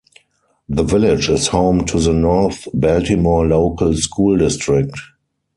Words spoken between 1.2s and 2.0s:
is home to